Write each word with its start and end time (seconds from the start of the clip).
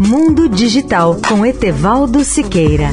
Mundo 0.00 0.48
Digital 0.48 1.20
com 1.28 1.44
Etevaldo 1.44 2.22
Siqueira. 2.22 2.90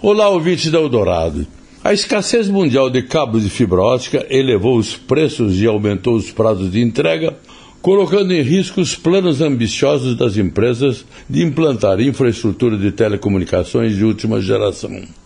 Olá, 0.00 0.30
ouvintes 0.30 0.70
da 0.70 0.78
Eldorado. 0.78 1.46
A 1.84 1.92
escassez 1.92 2.48
mundial 2.48 2.88
de 2.88 3.02
cabos 3.02 3.42
de 3.42 3.50
fibra 3.50 3.82
ótica 3.82 4.26
elevou 4.30 4.78
os 4.78 4.96
preços 4.96 5.60
e 5.60 5.66
aumentou 5.66 6.16
os 6.16 6.30
prazos 6.30 6.72
de 6.72 6.80
entrega, 6.80 7.36
colocando 7.82 8.32
em 8.32 8.40
risco 8.40 8.80
os 8.80 8.96
planos 8.96 9.42
ambiciosos 9.42 10.16
das 10.16 10.38
empresas 10.38 11.04
de 11.28 11.42
implantar 11.42 12.00
infraestrutura 12.00 12.78
de 12.78 12.90
telecomunicações 12.90 13.94
de 13.94 14.02
última 14.02 14.40
geração. 14.40 15.19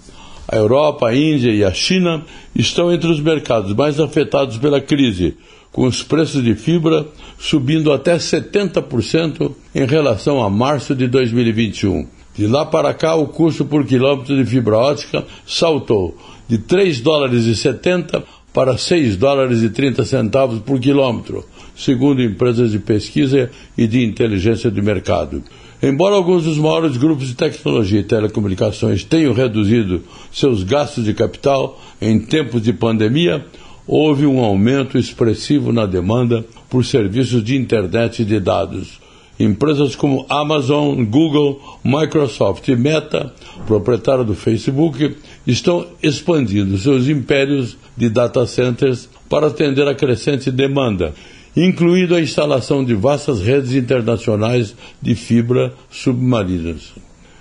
A 0.46 0.56
Europa, 0.56 1.08
a 1.08 1.16
Índia 1.16 1.50
e 1.50 1.64
a 1.64 1.72
China 1.72 2.22
estão 2.54 2.92
entre 2.92 3.10
os 3.10 3.20
mercados 3.20 3.74
mais 3.74 3.98
afetados 3.98 4.58
pela 4.58 4.80
crise, 4.80 5.36
com 5.72 5.86
os 5.86 6.02
preços 6.02 6.42
de 6.42 6.54
fibra 6.54 7.06
subindo 7.38 7.92
até 7.92 8.16
70% 8.16 9.52
em 9.74 9.86
relação 9.86 10.42
a 10.42 10.48
março 10.48 10.94
de 10.94 11.08
2021. 11.08 12.06
De 12.34 12.46
lá 12.46 12.66
para 12.66 12.92
cá, 12.92 13.14
o 13.14 13.28
custo 13.28 13.64
por 13.64 13.86
quilômetro 13.86 14.36
de 14.36 14.44
fibra 14.48 14.76
ótica 14.76 15.24
saltou 15.46 16.16
de 16.48 16.58
3 16.58 17.00
dólares 17.00 17.44
e 17.46 17.54
70 17.54 18.22
para 18.54 18.78
6 18.78 19.16
dólares 19.16 19.62
e 19.62 19.68
30 19.68 20.04
centavos 20.04 20.60
por 20.60 20.78
quilômetro, 20.78 21.44
segundo 21.76 22.22
empresas 22.22 22.70
de 22.70 22.78
pesquisa 22.78 23.50
e 23.76 23.88
de 23.88 24.04
inteligência 24.04 24.70
de 24.70 24.80
mercado. 24.80 25.42
Embora 25.82 26.14
alguns 26.14 26.44
dos 26.44 26.56
maiores 26.56 26.96
grupos 26.96 27.26
de 27.26 27.34
tecnologia 27.34 27.98
e 27.98 28.04
telecomunicações 28.04 29.02
tenham 29.02 29.34
reduzido 29.34 30.02
seus 30.32 30.62
gastos 30.62 31.04
de 31.04 31.12
capital 31.12 31.82
em 32.00 32.20
tempos 32.20 32.62
de 32.62 32.72
pandemia, 32.72 33.44
houve 33.86 34.24
um 34.24 34.38
aumento 34.38 34.96
expressivo 34.96 35.72
na 35.72 35.84
demanda 35.84 36.46
por 36.70 36.84
serviços 36.84 37.42
de 37.42 37.56
internet 37.56 38.22
e 38.22 38.24
de 38.24 38.38
dados. 38.38 39.03
Empresas 39.38 39.96
como 39.96 40.24
Amazon, 40.28 41.04
Google, 41.04 41.60
Microsoft 41.82 42.68
e 42.68 42.76
Meta, 42.76 43.32
proprietário 43.66 44.24
do 44.24 44.34
Facebook, 44.34 45.16
estão 45.46 45.86
expandindo 46.02 46.78
seus 46.78 47.08
impérios 47.08 47.76
de 47.96 48.08
data 48.08 48.46
centers 48.46 49.08
para 49.28 49.48
atender 49.48 49.88
a 49.88 49.94
crescente 49.94 50.50
demanda, 50.50 51.14
incluindo 51.56 52.14
a 52.14 52.20
instalação 52.20 52.84
de 52.84 52.94
vastas 52.94 53.40
redes 53.40 53.74
internacionais 53.74 54.74
de 55.02 55.14
fibra 55.14 55.72
submarinas. 55.90 56.92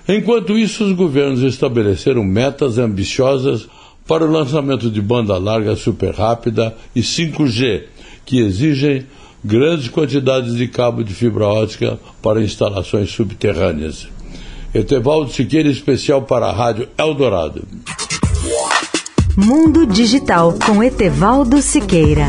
Enquanto 0.08 0.58
isso, 0.58 0.84
os 0.84 0.94
governos 0.94 1.44
estabeleceram 1.44 2.24
metas 2.24 2.78
ambiciosas 2.78 3.68
para 4.08 4.26
o 4.26 4.32
lançamento 4.32 4.90
de 4.90 5.02
banda 5.02 5.38
larga 5.38 5.76
super 5.76 6.14
rápida 6.14 6.76
e 6.96 7.02
5G, 7.02 7.84
que 8.26 8.40
exigem 8.40 9.06
grandes 9.44 9.90
quantidades 9.90 10.56
de 10.56 10.68
cabo 10.68 11.04
de 11.04 11.14
fibra 11.14 11.46
ótica 11.46 12.00
para 12.22 12.42
instalações 12.42 13.12
subterrâneas. 13.12 14.08
Etevaldo 14.74 15.32
Siqueira, 15.32 15.70
especial 15.70 16.24
para 16.24 16.48
a 16.48 16.52
Rádio 16.52 16.88
Eldorado. 16.98 17.68
Mundo 19.38 19.86
Digital 19.86 20.54
com 20.66 20.84
Etevaldo 20.84 21.62
Siqueira. 21.62 22.28